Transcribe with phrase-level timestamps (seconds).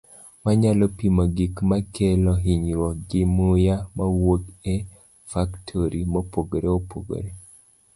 [0.45, 4.43] Wanyalo pimo gik ma kelo hinyruok gi muya mawuok
[4.73, 4.75] e
[5.31, 7.31] faktori mopogore opogore.